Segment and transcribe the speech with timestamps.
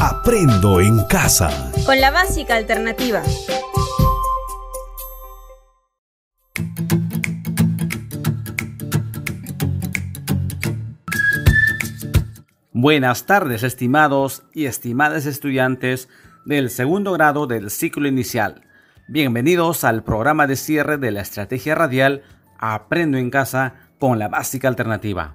[0.00, 1.72] Aprendo en casa.
[1.84, 3.20] Con la básica alternativa.
[12.72, 16.08] Buenas tardes, estimados y estimadas estudiantes
[16.44, 18.62] del segundo grado del ciclo inicial.
[19.08, 22.22] Bienvenidos al programa de cierre de la estrategia radial
[22.56, 25.34] Aprendo en casa con la básica alternativa.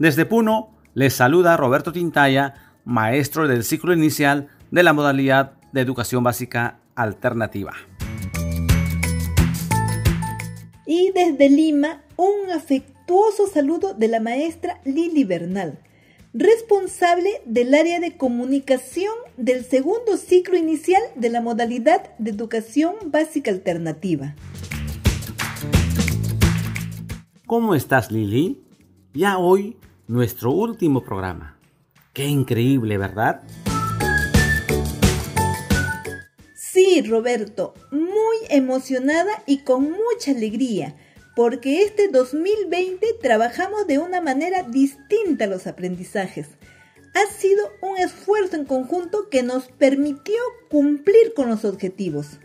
[0.00, 6.24] Desde Puno les saluda Roberto Tintaya, maestro del ciclo inicial de la modalidad de educación
[6.24, 7.72] básica alternativa.
[10.86, 15.78] Y desde Lima, un afectuoso saludo de la maestra Lili Bernal
[16.32, 23.50] responsable del área de comunicación del segundo ciclo inicial de la modalidad de educación básica
[23.50, 24.34] alternativa.
[27.46, 28.62] ¿Cómo estás, Lili?
[29.12, 29.76] Ya hoy,
[30.06, 31.59] nuestro último programa.
[32.12, 33.42] Qué increíble, ¿verdad?
[36.54, 40.96] Sí, Roberto, muy emocionada y con mucha alegría
[41.36, 46.48] porque este 2020 trabajamos de una manera distinta los aprendizajes.
[47.14, 50.36] Ha sido un esfuerzo en conjunto que nos permitió
[50.68, 52.40] cumplir con los objetivos,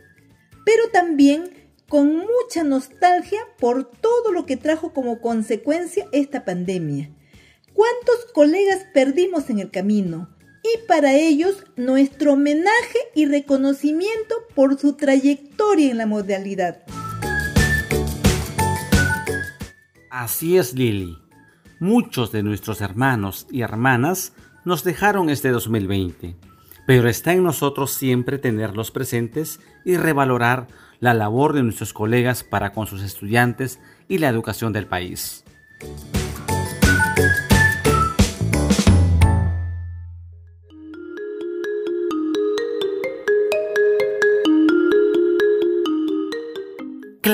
[0.63, 1.49] pero también
[1.89, 7.09] con mucha nostalgia por todo lo que trajo como consecuencia esta pandemia.
[7.75, 10.29] ¿Cuántos colegas perdimos en el camino?
[10.63, 16.83] Y para ellos nuestro homenaje y reconocimiento por su trayectoria en la modalidad.
[20.09, 21.17] Así es, Lili.
[21.81, 24.31] Muchos de nuestros hermanos y hermanas
[24.63, 26.37] nos dejaron este 2020,
[26.87, 30.67] pero está en nosotros siempre tenerlos presentes y revalorar
[31.01, 35.43] la labor de nuestros colegas para con sus estudiantes y la educación del país.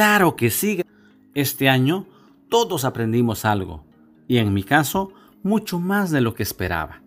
[0.01, 0.83] Claro que sí.
[1.35, 2.07] Este año
[2.49, 3.85] todos aprendimos algo,
[4.27, 5.13] y en mi caso,
[5.43, 7.03] mucho más de lo que esperaba,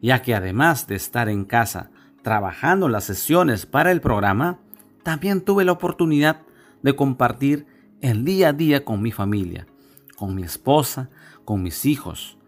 [0.00, 1.92] ya que además de estar en casa
[2.22, 4.58] trabajando las sesiones para el programa,
[5.04, 6.40] también tuve la oportunidad
[6.82, 7.64] de compartir
[8.00, 9.68] el día a día con mi familia,
[10.16, 11.10] con mi esposa,
[11.44, 12.38] con mis hijos.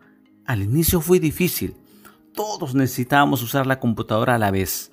[0.45, 1.77] Al inicio fue difícil,
[2.33, 4.91] todos necesitábamos usar la computadora a la vez,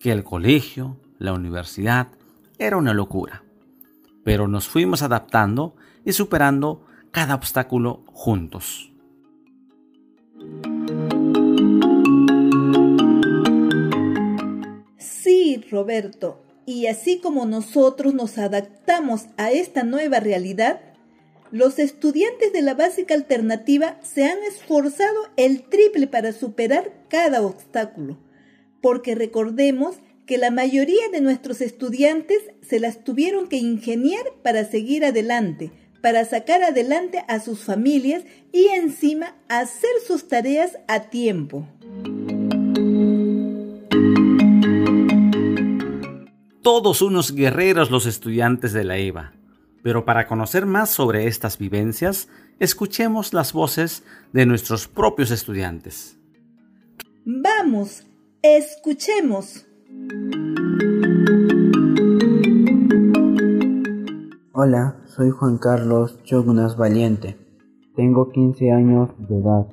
[0.00, 2.08] que el colegio, la universidad,
[2.58, 3.44] era una locura.
[4.24, 5.74] Pero nos fuimos adaptando
[6.04, 8.92] y superando cada obstáculo juntos.
[14.98, 20.80] Sí, Roberto, y así como nosotros nos adaptamos a esta nueva realidad,
[21.50, 28.18] los estudiantes de la básica alternativa se han esforzado el triple para superar cada obstáculo,
[28.80, 29.96] porque recordemos
[30.32, 35.70] que la mayoría de nuestros estudiantes se las tuvieron que ingeniar para seguir adelante,
[36.00, 41.68] para sacar adelante a sus familias y encima hacer sus tareas a tiempo.
[46.62, 49.34] Todos unos guerreros los estudiantes de la EVA.
[49.82, 52.28] Pero para conocer más sobre estas vivencias,
[52.58, 56.16] escuchemos las voces de nuestros propios estudiantes.
[57.26, 58.06] Vamos,
[58.40, 59.66] escuchemos.
[64.54, 67.36] Hola, soy Juan Carlos Chognas Valiente.
[67.96, 69.66] Tengo 15 años de edad.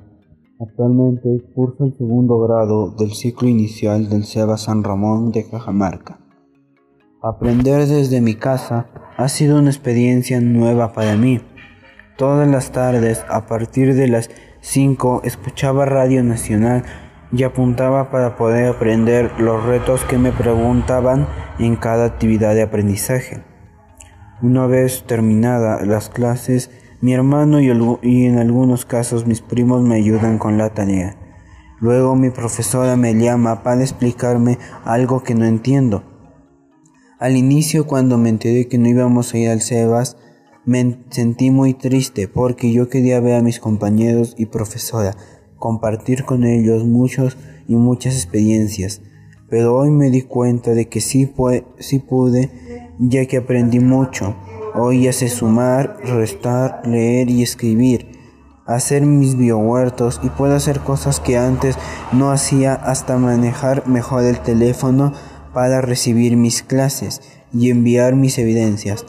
[0.58, 6.18] Actualmente curso el segundo grado del ciclo inicial del SEBA San Ramón de Cajamarca.
[7.22, 11.40] Aprender desde mi casa ha sido una experiencia nueva para mí.
[12.16, 14.28] Todas las tardes, a partir de las
[14.60, 16.84] 5, escuchaba Radio Nacional
[17.32, 23.42] y apuntaba para poder aprender los retos que me preguntaban en cada actividad de aprendizaje.
[24.42, 26.70] Una vez terminadas las clases,
[27.00, 31.16] mi hermano y, en algunos casos mis primos me ayudan con la tarea.
[31.78, 36.04] Luego mi profesora me llama para explicarme algo que no entiendo.
[37.18, 40.16] Al inicio cuando me enteré que no íbamos a ir al Sebas,
[40.64, 45.16] me sentí muy triste porque yo quería ver a mis compañeros y profesora,
[45.60, 47.36] compartir con ellos muchos
[47.68, 49.02] y muchas experiencias.
[49.48, 52.50] Pero hoy me di cuenta de que sí, pude
[52.98, 54.34] ya que aprendí mucho.
[54.74, 58.06] Hoy ya sé sumar, restar, leer y escribir,
[58.66, 61.76] hacer mis biohuertos y puedo hacer cosas que antes
[62.12, 65.12] no hacía hasta manejar mejor el teléfono
[65.52, 67.20] para recibir mis clases
[67.52, 69.04] y enviar mis evidencias.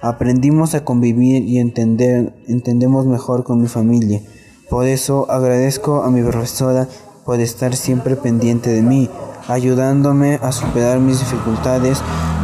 [0.00, 4.20] Aprendimos a convivir y entender, entendemos mejor con mi familia.
[4.68, 6.88] Por eso agradezco a mi profesora
[7.24, 9.10] por estar siempre pendiente de mí,
[9.48, 11.98] ayudándome a superar mis dificultades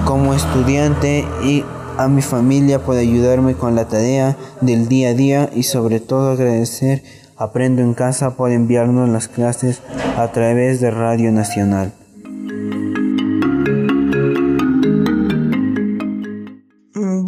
[0.04, 1.64] como estudiante y
[1.96, 6.30] a mi familia por ayudarme con la tarea del día a día y sobre todo
[6.30, 7.02] agradecer
[7.40, 9.80] Aprendo en casa por enviarnos las clases
[10.16, 11.92] a través de Radio Nacional.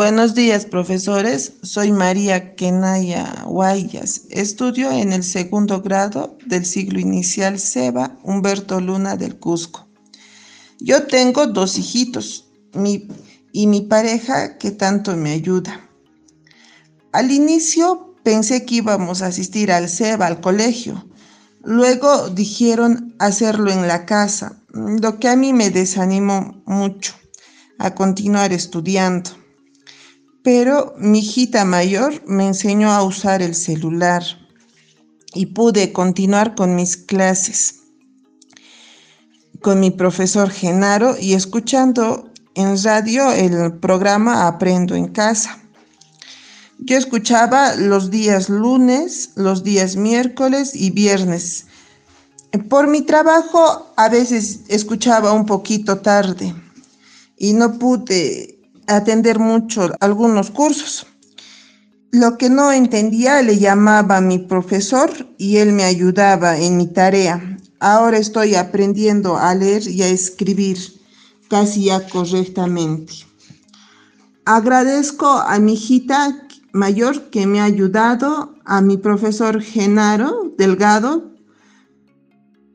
[0.01, 1.53] Buenos días, profesores.
[1.63, 4.23] Soy María Kenaya Guayas.
[4.31, 9.87] Estudio en el segundo grado del siglo inicial SEBA Humberto Luna del Cusco.
[10.79, 12.49] Yo tengo dos hijitos
[13.53, 15.87] y mi pareja que tanto me ayuda.
[17.13, 21.07] Al inicio pensé que íbamos a asistir al SEBA, al colegio.
[21.63, 27.13] Luego dijeron hacerlo en la casa, lo que a mí me desanimó mucho
[27.79, 29.40] a continuar estudiando.
[30.43, 34.23] Pero mi hijita mayor me enseñó a usar el celular
[35.35, 37.81] y pude continuar con mis clases
[39.61, 45.59] con mi profesor Genaro y escuchando en radio el programa Aprendo en casa.
[46.79, 51.67] Yo escuchaba los días lunes, los días miércoles y viernes.
[52.69, 56.55] Por mi trabajo a veces escuchaba un poquito tarde
[57.37, 58.60] y no pude
[58.97, 61.07] atender mucho algunos cursos.
[62.13, 66.89] Lo que no entendía le llamaba a mi profesor y él me ayudaba en mi
[66.89, 67.59] tarea.
[67.79, 70.79] Ahora estoy aprendiendo a leer y a escribir
[71.49, 73.15] casi ya correctamente.
[74.45, 81.31] Agradezco a mi hijita mayor que me ha ayudado, a mi profesor Genaro Delgado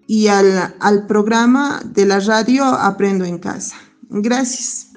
[0.08, 3.76] y al, al programa de la radio Aprendo en Casa.
[4.10, 4.88] Gracias.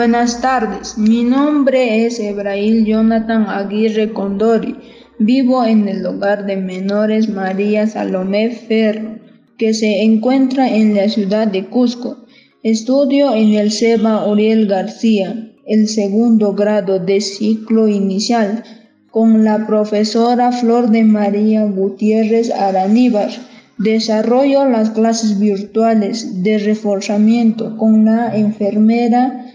[0.00, 4.76] Buenas tardes, mi nombre es Ebrahim Jonathan Aguirre Condori.
[5.18, 9.18] Vivo en el hogar de menores María Salomé Ferro,
[9.58, 12.18] que se encuentra en la ciudad de Cusco.
[12.62, 18.62] Estudio en el SEBA Oriel García, el segundo grado de ciclo inicial,
[19.10, 23.30] con la profesora Flor de María Gutiérrez Araníbar.
[23.78, 29.47] Desarrollo las clases virtuales de reforzamiento con la enfermera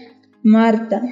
[0.44, 1.02] Marta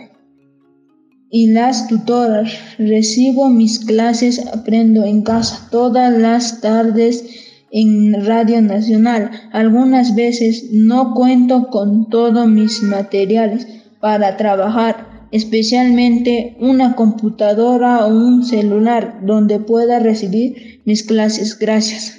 [1.31, 2.52] y las tutoras.
[2.79, 7.25] Recibo mis clases, aprendo en casa todas las tardes
[7.70, 9.31] en Radio Nacional.
[9.52, 13.67] Algunas veces no cuento con todos mis materiales
[14.00, 21.58] para trabajar, especialmente una computadora o un celular donde pueda recibir mis clases.
[21.58, 22.19] Gracias.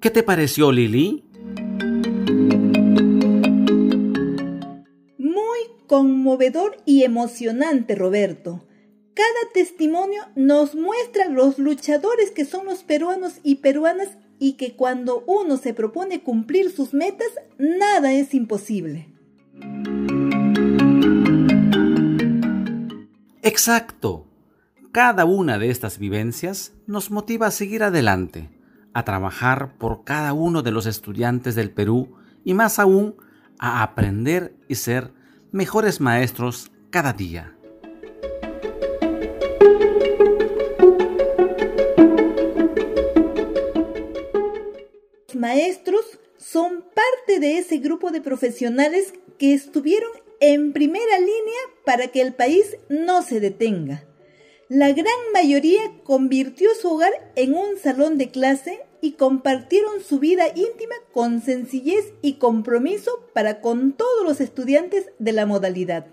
[0.00, 1.22] ¿Qué te pareció, Lili?
[5.92, 8.66] Conmovedor y emocionante, Roberto.
[9.12, 15.22] Cada testimonio nos muestra los luchadores que son los peruanos y peruanas y que cuando
[15.26, 17.28] uno se propone cumplir sus metas,
[17.58, 19.12] nada es imposible.
[23.42, 24.26] Exacto.
[24.92, 28.48] Cada una de estas vivencias nos motiva a seguir adelante,
[28.94, 32.16] a trabajar por cada uno de los estudiantes del Perú
[32.46, 33.14] y más aún
[33.58, 35.20] a aprender y ser
[35.52, 37.54] mejores maestros cada día.
[45.28, 50.10] Los maestros son parte de ese grupo de profesionales que estuvieron
[50.40, 54.04] en primera línea para que el país no se detenga.
[54.70, 60.44] La gran mayoría convirtió su hogar en un salón de clase y compartieron su vida
[60.54, 66.06] íntima con sencillez y compromiso para con todos los estudiantes de la modalidad.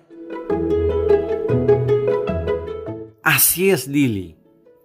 [3.21, 4.37] Así es, Lili.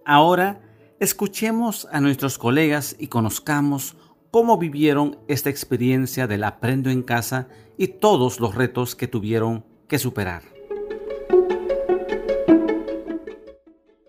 [0.05, 0.61] Ahora
[0.99, 3.97] escuchemos a nuestros colegas y conozcamos
[4.29, 9.97] cómo vivieron esta experiencia del aprendo en casa y todos los retos que tuvieron que
[9.97, 10.43] superar.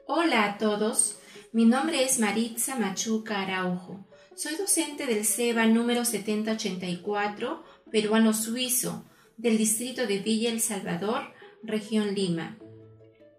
[0.07, 1.19] Hola a todos.
[1.57, 4.05] Mi nombre es Maritza Machuca Araujo.
[4.35, 9.07] Soy docente del SEBA número 7084, peruano-suizo,
[9.39, 11.33] del distrito de Villa El Salvador,
[11.63, 12.59] región Lima.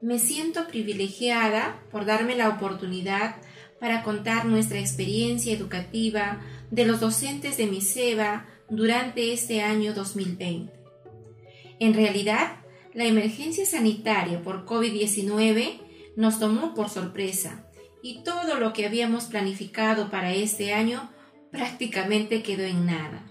[0.02, 3.36] Me siento privilegiada por darme la oportunidad
[3.80, 10.74] para contar nuestra experiencia educativa de los docentes de mi SEBA durante este año 2020.
[11.80, 12.62] En realidad,
[12.96, 15.82] la emergencia sanitaria por COVID-19
[16.16, 17.67] nos tomó por sorpresa
[18.02, 21.12] y todo lo que habíamos planificado para este año
[21.52, 23.26] prácticamente quedó en nada.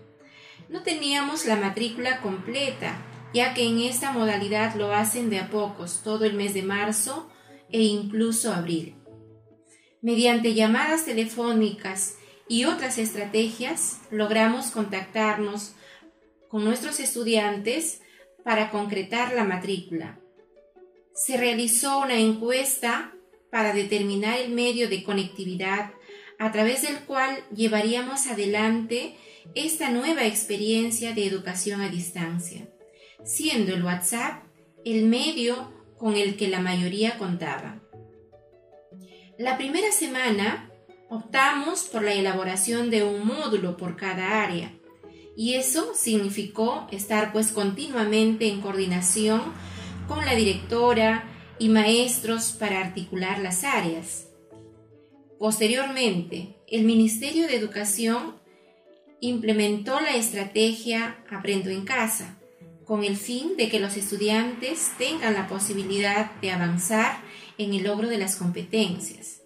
[0.68, 2.98] No teníamos la matrícula completa
[3.32, 7.28] ya que en esta modalidad lo hacen de a pocos todo el mes de marzo
[7.70, 8.94] e incluso abril.
[10.00, 12.16] Mediante llamadas telefónicas
[12.48, 15.74] y otras estrategias logramos contactarnos
[16.48, 18.00] con nuestros estudiantes
[18.44, 20.18] para concretar la matrícula.
[21.12, 23.15] Se realizó una encuesta
[23.50, 25.92] para determinar el medio de conectividad
[26.38, 29.16] a través del cual llevaríamos adelante
[29.54, 32.68] esta nueva experiencia de educación a distancia,
[33.24, 34.42] siendo el WhatsApp
[34.84, 37.80] el medio con el que la mayoría contaba.
[39.38, 40.70] La primera semana
[41.08, 44.72] optamos por la elaboración de un módulo por cada área
[45.36, 49.42] y eso significó estar pues continuamente en coordinación
[50.08, 54.26] con la directora y maestros para articular las áreas.
[55.38, 58.36] Posteriormente, el Ministerio de Educación
[59.20, 62.38] implementó la estrategia Aprendo en casa,
[62.84, 67.20] con el fin de que los estudiantes tengan la posibilidad de avanzar
[67.58, 69.42] en el logro de las competencias.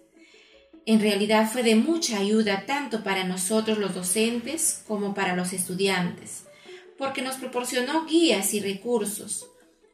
[0.85, 6.45] En realidad fue de mucha ayuda tanto para nosotros los docentes como para los estudiantes,
[6.97, 9.47] porque nos proporcionó guías y recursos,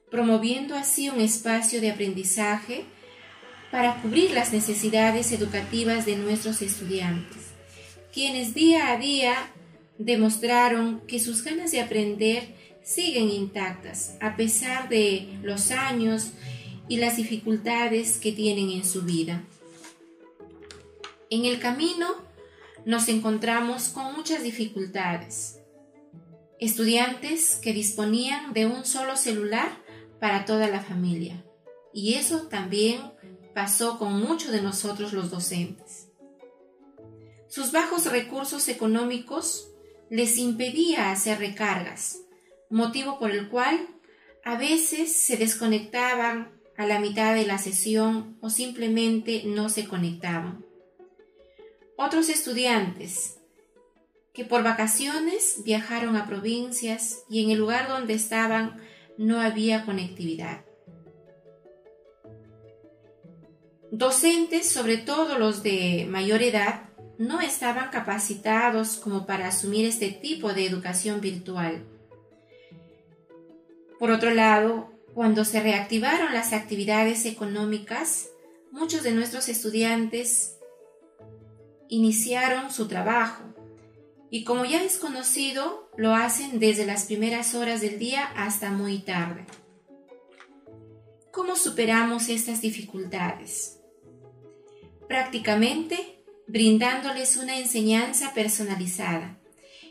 [0.10, 2.86] promoviendo así un espacio de aprendizaje
[3.72, 7.38] para cubrir las necesidades educativas de nuestros estudiantes,
[8.14, 9.36] quienes día a día
[9.98, 16.32] demostraron que sus ganas de aprender siguen intactas a pesar de los años
[16.88, 19.44] y las dificultades que tienen en su vida.
[21.30, 22.08] En el camino
[22.86, 25.60] nos encontramos con muchas dificultades.
[26.60, 29.87] Estudiantes que disponían de un solo celular
[30.20, 31.44] para toda la familia.
[31.94, 33.02] Y eso también
[33.54, 36.10] pasó con muchos de nosotros los docentes.
[37.48, 39.70] Sus bajos recursos económicos
[40.10, 42.20] les impedía hacer recargas,
[42.70, 43.88] motivo por el cual
[44.44, 50.64] a veces se desconectaban a la mitad de la sesión o simplemente no se conectaban.
[51.98, 53.40] Otros estudiantes
[54.34, 58.80] que por vacaciones viajaron a provincias y en el lugar donde estaban
[59.18, 60.66] no había conectividad.
[63.92, 70.54] Docentes, sobre todo los de mayor edad, no estaban capacitados como para asumir este tipo
[70.54, 71.84] de educación virtual.
[73.98, 78.30] Por otro lado, cuando se reactivaron las actividades económicas,
[78.72, 80.60] muchos de nuestros estudiantes
[81.90, 83.44] iniciaron su trabajo
[84.30, 89.00] y como ya es conocido, lo hacen desde las primeras horas del día hasta muy
[89.00, 89.46] tarde.
[91.32, 93.80] ¿Cómo superamos estas dificultades?
[95.08, 96.18] Prácticamente
[96.48, 99.38] brindándoles una enseñanza personalizada.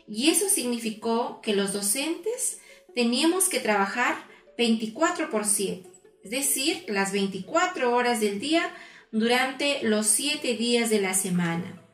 [0.07, 2.59] Y eso significó que los docentes
[2.95, 4.17] teníamos que trabajar
[4.57, 5.87] 24 por 7,
[6.23, 8.73] es decir, las 24 horas del día
[9.11, 11.86] durante los 7 días de la semana.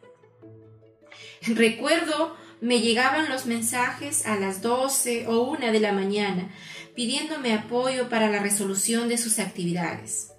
[1.55, 6.49] Recuerdo, me llegaban los mensajes a las 12 o 1 de la mañana
[6.95, 10.31] pidiéndome apoyo para la resolución de sus actividades.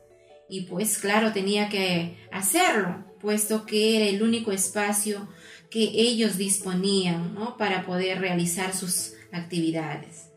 [0.49, 5.29] Y pues claro, tenía que hacerlo, puesto que era el único espacio
[5.71, 10.31] que ellos disponían para poder realizar sus actividades.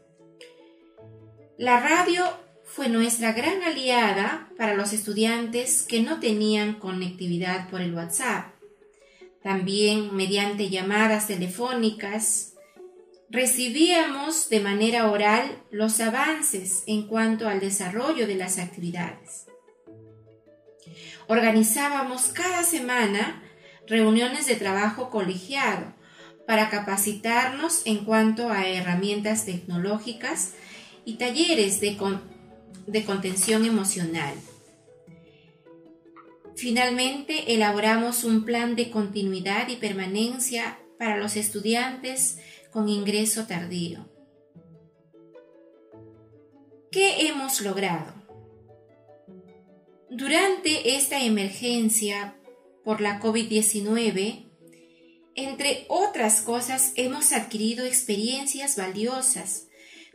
[1.58, 2.26] La radio
[2.64, 8.57] fue nuestra gran aliada para los estudiantes que no tenían conectividad por el WhatsApp.
[9.48, 12.56] También mediante llamadas telefónicas
[13.30, 19.46] recibíamos de manera oral los avances en cuanto al desarrollo de las actividades.
[21.30, 23.42] Organizábamos cada semana
[23.88, 25.94] reuniones de trabajo colegiado
[26.46, 30.56] para capacitarnos en cuanto a herramientas tecnológicas
[31.06, 31.96] y talleres de,
[32.86, 34.34] de contención emocional.
[36.58, 42.40] Finalmente, elaboramos un plan de continuidad y permanencia para los estudiantes
[42.72, 44.10] con ingreso tardío.
[46.92, 48.12] ¿Qué hemos logrado?
[50.10, 52.36] Durante esta emergencia
[52.84, 54.50] por la COVID-19,
[55.36, 59.68] entre otras cosas, hemos adquirido experiencias valiosas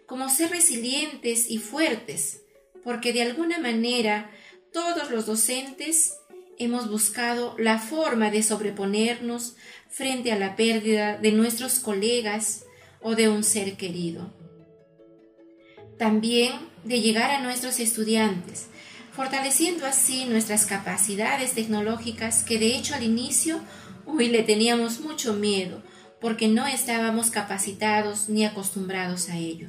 [0.06, 2.42] como ser resilientes y fuertes,
[2.82, 4.32] porque de alguna manera
[4.72, 6.18] todos los docentes
[6.58, 9.56] hemos buscado la forma de sobreponernos
[9.88, 12.64] frente a la pérdida de nuestros colegas
[13.00, 14.32] o de un ser querido.
[15.98, 16.52] También
[16.84, 18.66] de llegar a nuestros estudiantes,
[19.12, 23.60] fortaleciendo así nuestras capacidades tecnológicas que de hecho al inicio
[24.06, 25.82] hoy le teníamos mucho miedo
[26.20, 29.68] porque no estábamos capacitados ni acostumbrados a ello.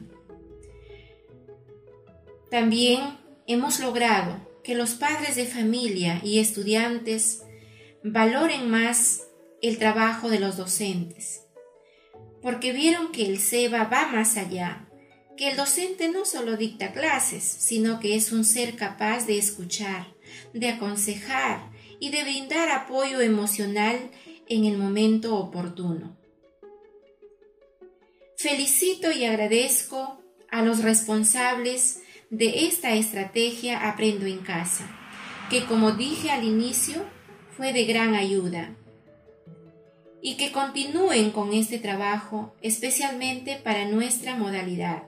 [2.49, 7.43] También hemos logrado que los padres de familia y estudiantes
[8.03, 9.23] valoren más
[9.61, 11.43] el trabajo de los docentes,
[12.41, 14.89] porque vieron que el SEBA va más allá,
[15.37, 20.13] que el docente no solo dicta clases, sino que es un ser capaz de escuchar,
[20.53, 24.11] de aconsejar y de brindar apoyo emocional
[24.47, 26.17] en el momento oportuno.
[28.37, 32.02] Felicito y agradezco a los responsables
[32.33, 34.89] de esta estrategia Aprendo en casa,
[35.51, 37.05] que como dije al inicio,
[37.55, 38.75] fue de gran ayuda.
[40.19, 45.03] Y que continúen con este trabajo, especialmente para nuestra modalidad,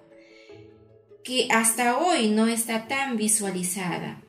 [1.24, 4.22] que hasta hoy no está tan visualizada.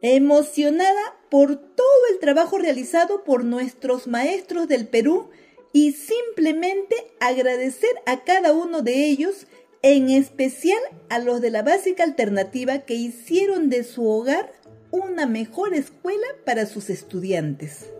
[0.00, 5.28] Emocionada por todo el trabajo realizado por nuestros maestros del Perú
[5.72, 9.46] y simplemente agradecer a cada uno de ellos,
[9.82, 14.52] en especial a los de la básica alternativa que hicieron de su hogar
[14.90, 17.90] una mejor escuela para sus estudiantes.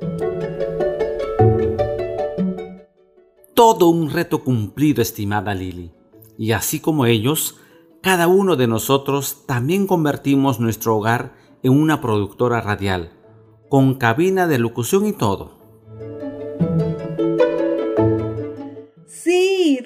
[3.55, 5.93] Todo un reto cumplido, estimada Lili.
[6.39, 7.59] Y así como ellos,
[8.03, 13.13] cada uno de nosotros también convertimos nuestro hogar en una productora radial,
[13.69, 15.63] con cabina de locución y todo.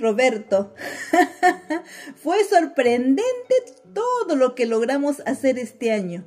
[0.07, 0.73] Roberto.
[2.23, 3.55] Fue sorprendente
[3.93, 6.25] todo lo que logramos hacer este año.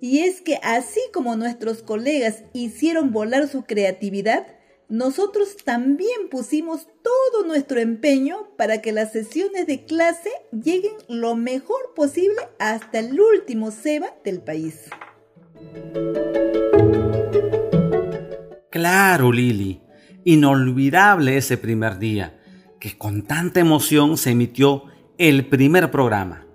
[0.00, 4.46] Y es que así como nuestros colegas hicieron volar su creatividad,
[4.88, 11.94] nosotros también pusimos todo nuestro empeño para que las sesiones de clase lleguen lo mejor
[11.94, 14.88] posible hasta el último SEBA del país.
[18.70, 19.82] Claro, Lili.
[20.24, 22.38] Inolvidable ese primer día,
[22.82, 24.86] que con tanta emoción se emitió
[25.16, 26.46] el primer programa.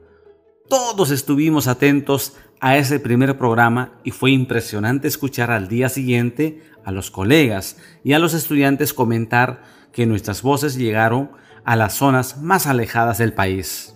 [0.68, 6.92] Todos estuvimos atentos a ese primer programa y fue impresionante escuchar al día siguiente a
[6.92, 9.64] los colegas y a los estudiantes comentar
[9.94, 11.32] que nuestras voces llegaron
[11.64, 13.96] a las zonas más alejadas del país.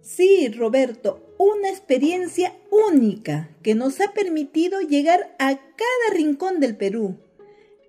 [0.00, 2.52] Sí, Roberto, una experiencia
[2.90, 7.20] única que nos ha permitido llegar a cada rincón del Perú.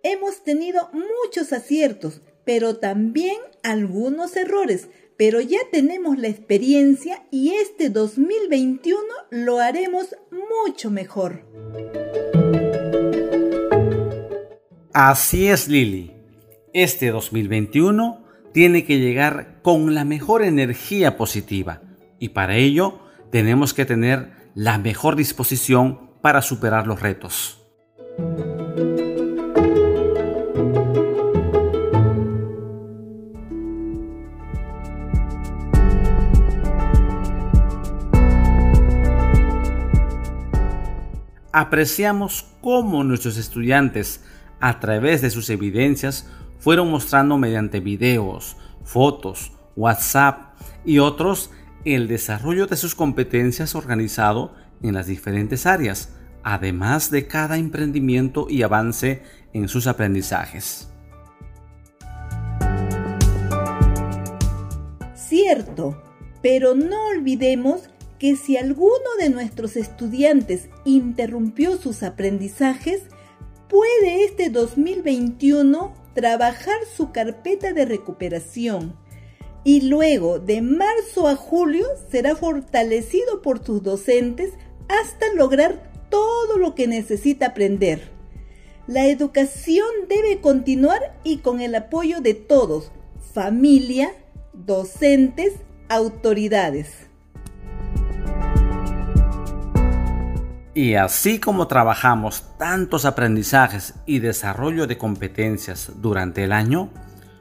[0.08, 4.88] Hemos tenido muchos aciertos, pero también algunos errores,
[5.18, 9.00] pero ya tenemos la experiencia y este 2021
[9.32, 11.44] lo haremos mucho mejor.
[14.94, 16.12] Así es, Lili.
[16.72, 21.82] Este 2021 tiene que llegar con la mejor energía positiva
[22.20, 23.00] y para ello
[23.32, 27.66] tenemos que tener la mejor disposición para superar los retos.
[41.58, 44.20] Apreciamos cómo nuestros estudiantes,
[44.60, 51.52] a través de sus evidencias, fueron mostrando mediante videos, fotos, WhatsApp y otros
[51.86, 56.14] el desarrollo de sus competencias organizado en las diferentes áreas,
[56.44, 60.90] además de cada emprendimiento y avance en sus aprendizajes.
[65.14, 66.04] Cierto,
[66.42, 67.84] pero no olvidemos
[68.20, 73.04] que si alguno de nuestros estudiantes interrumpió sus aprendizajes,
[73.70, 78.96] puede este 2021 trabajar su carpeta de recuperación
[79.66, 84.54] y luego de marzo a julio será fortalecido por sus docentes
[84.88, 88.12] hasta lograr todo lo que necesita aprender.
[88.88, 92.92] La educación debe continuar y con el apoyo de todos,
[93.34, 94.12] familia,
[94.54, 95.54] docentes,
[95.90, 97.05] autoridades.
[100.76, 106.90] Y así como trabajamos tantos aprendizajes y desarrollo de competencias durante el año,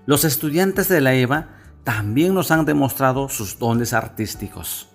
[0.07, 1.49] los estudiantes de la EVA
[1.83, 4.89] también nos han demostrado sus dones artísticos.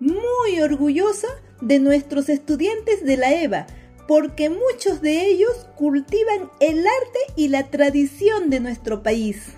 [0.00, 1.28] Muy orgullosa
[1.60, 3.66] de nuestros estudiantes de la EVA,
[4.06, 9.57] porque muchos de ellos cultivan el arte y la tradición de nuestro país.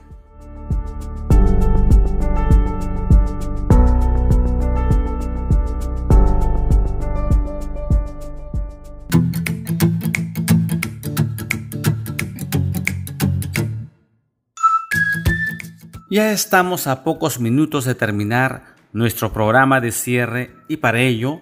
[16.13, 21.41] Ya estamos a pocos minutos de terminar nuestro programa de cierre y para ello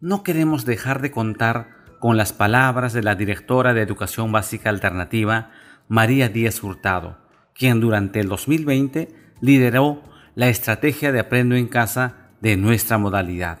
[0.00, 1.68] no queremos dejar de contar
[2.00, 5.50] con las palabras de la directora de Educación Básica Alternativa,
[5.88, 7.18] María Díaz Hurtado,
[7.54, 10.02] quien durante el 2020 lideró
[10.34, 13.58] la estrategia de Aprendo en Casa de nuestra modalidad.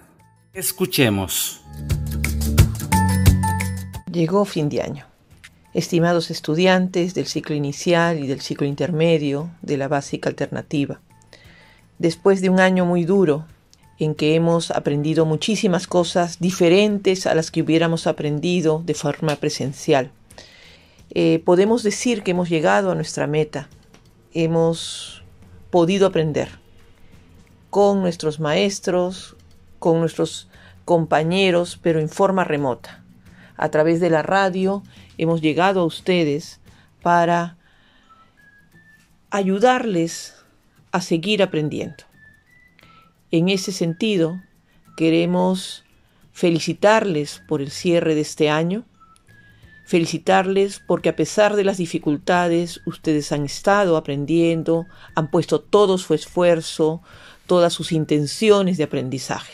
[0.54, 1.62] Escuchemos.
[4.10, 5.17] Llegó fin de año.
[5.78, 11.00] Estimados estudiantes del ciclo inicial y del ciclo intermedio de la básica alternativa,
[12.00, 13.46] después de un año muy duro
[14.00, 20.10] en que hemos aprendido muchísimas cosas diferentes a las que hubiéramos aprendido de forma presencial.
[21.10, 23.68] Eh, podemos decir que hemos llegado a nuestra meta,
[24.34, 25.22] hemos
[25.70, 26.48] podido aprender
[27.70, 29.36] con nuestros maestros,
[29.78, 30.48] con nuestros
[30.84, 33.04] compañeros, pero en forma remota.
[33.58, 34.82] A través de la radio
[35.18, 36.60] hemos llegado a ustedes
[37.02, 37.58] para
[39.30, 40.34] ayudarles
[40.92, 42.04] a seguir aprendiendo.
[43.30, 44.40] En ese sentido,
[44.96, 45.84] queremos
[46.32, 48.84] felicitarles por el cierre de este año,
[49.84, 56.14] felicitarles porque a pesar de las dificultades, ustedes han estado aprendiendo, han puesto todo su
[56.14, 57.02] esfuerzo,
[57.46, 59.52] todas sus intenciones de aprendizaje.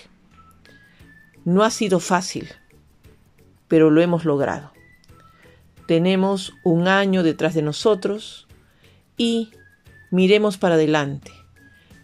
[1.45, 2.49] No ha sido fácil,
[3.69, 4.73] pero lo hemos logrado.
[5.87, 8.47] Tenemos un año detrás de nosotros
[9.17, 9.51] y
[10.11, 11.33] miremos para adelante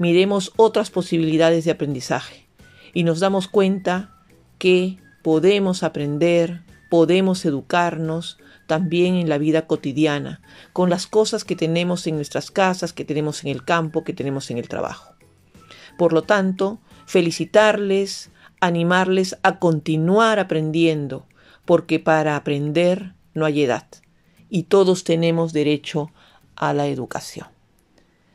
[0.00, 2.48] miremos otras posibilidades de aprendizaje
[2.94, 4.16] y nos damos cuenta
[4.56, 10.40] que podemos aprender, podemos educarnos también en la vida cotidiana,
[10.72, 14.50] con las cosas que tenemos en nuestras casas, que tenemos en el campo, que tenemos
[14.50, 15.12] en el trabajo.
[15.98, 21.26] Por lo tanto, felicitarles, animarles a continuar aprendiendo,
[21.70, 23.86] porque para aprender no hay edad
[24.48, 26.10] y todos tenemos derecho
[26.56, 27.46] a la educación.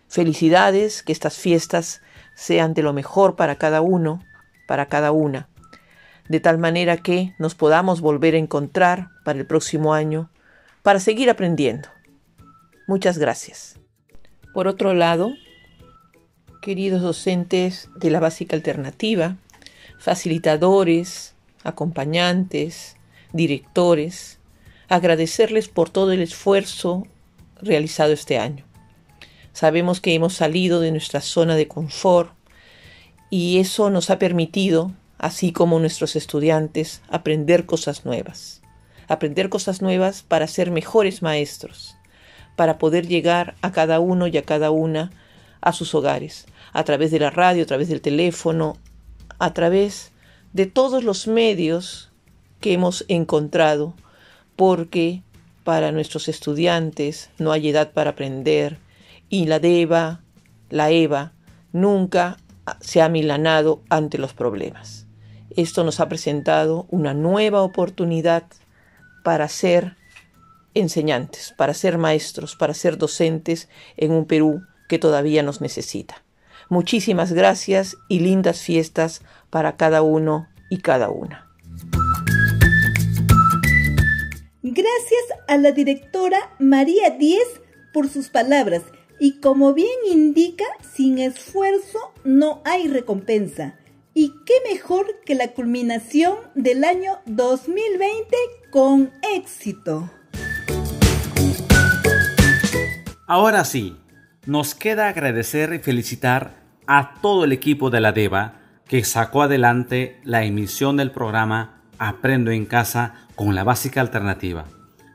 [0.07, 2.01] Felicidades, que estas fiestas
[2.33, 4.23] sean de lo mejor para cada uno,
[4.69, 5.49] para cada una,
[6.29, 10.29] de tal manera que nos podamos volver a encontrar para el próximo año,
[10.81, 11.89] para seguir aprendiendo.
[12.87, 13.77] Muchas gracias.
[14.53, 15.33] Por otro lado,
[16.61, 19.35] queridos docentes de la básica alternativa,
[19.99, 22.94] facilitadores, acompañantes,
[23.35, 24.39] directores,
[24.87, 27.05] agradecerles por todo el esfuerzo
[27.61, 28.65] realizado este año.
[29.51, 32.31] Sabemos que hemos salido de nuestra zona de confort
[33.29, 38.61] y eso nos ha permitido, así como nuestros estudiantes, aprender cosas nuevas.
[39.07, 41.95] Aprender cosas nuevas para ser mejores maestros,
[42.55, 45.11] para poder llegar a cada uno y a cada una
[45.61, 48.77] a sus hogares, a través de la radio, a través del teléfono,
[49.39, 50.11] a través
[50.53, 52.11] de todos los medios
[52.65, 53.93] que hemos encontrado,
[54.55, 55.21] porque
[55.63, 58.79] para nuestros estudiantes no hay edad para aprender,
[59.29, 60.23] y la DEVA,
[60.71, 61.33] la EVA,
[61.73, 62.37] nunca
[62.81, 65.05] se ha milanado ante los problemas.
[65.51, 68.45] Esto nos ha presentado una nueva oportunidad
[69.23, 69.95] para ser
[70.73, 76.23] enseñantes, para ser maestros, para ser docentes en un Perú que todavía nos necesita.
[76.69, 81.44] Muchísimas gracias y lindas fiestas para cada uno y cada una.
[84.67, 87.61] Gracias a la directora María Díez
[87.93, 88.81] por sus palabras
[89.19, 93.75] y como bien indica, sin esfuerzo no hay recompensa.
[94.15, 98.35] ¿Y qué mejor que la culminación del año 2020
[98.71, 100.09] con éxito?
[103.27, 103.95] Ahora sí,
[104.47, 106.55] nos queda agradecer y felicitar
[106.87, 112.51] a todo el equipo de la DEVA que sacó adelante la emisión del programa Aprendo
[112.51, 114.65] en casa con la básica alternativa,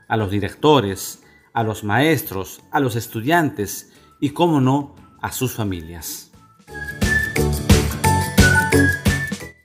[0.07, 1.21] a los directores,
[1.53, 6.31] a los maestros, a los estudiantes y, cómo no, a sus familias.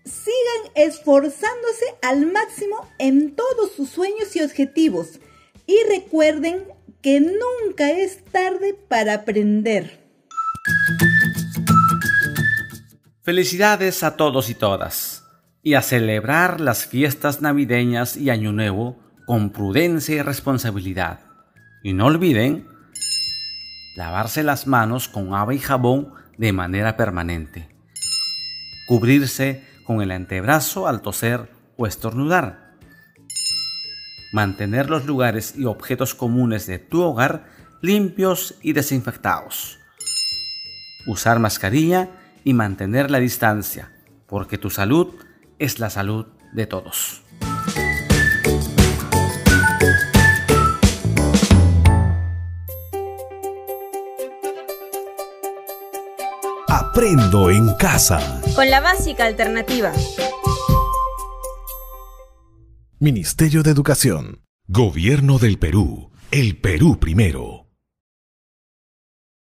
[0.04, 5.20] Sigan esforzándose al máximo en todos sus sueños y objetivos
[5.66, 6.64] y recuerden
[7.02, 10.00] que nunca es tarde para aprender.
[13.22, 15.15] Felicidades a todos y todas
[15.66, 21.18] y a celebrar las fiestas navideñas y Año Nuevo con prudencia y responsabilidad.
[21.82, 22.68] Y no olviden
[23.96, 27.68] lavarse las manos con agua y jabón de manera permanente,
[28.86, 32.76] cubrirse con el antebrazo al toser o estornudar,
[34.32, 37.50] mantener los lugares y objetos comunes de tu hogar
[37.82, 39.80] limpios y desinfectados,
[41.08, 42.08] usar mascarilla
[42.44, 43.90] y mantener la distancia,
[44.28, 45.25] porque tu salud
[45.58, 47.22] es la salud de todos.
[56.68, 58.40] Aprendo en casa.
[58.54, 59.92] Con la básica alternativa.
[62.98, 64.42] Ministerio de Educación.
[64.66, 66.10] Gobierno del Perú.
[66.30, 67.65] El Perú primero.